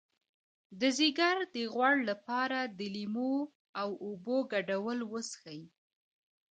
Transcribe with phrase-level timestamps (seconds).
[0.79, 3.33] د ځیګر د غوړ لپاره د لیمو
[3.81, 5.61] او اوبو ګډول وڅښئ